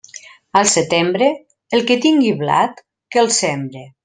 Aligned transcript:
Al 0.61 0.69
setembre, 0.71 1.27
el 1.79 1.85
qui 1.91 1.99
tinga 2.07 2.33
blat 2.43 2.85
que 3.13 3.25
el 3.27 3.35
sembre. 3.41 3.91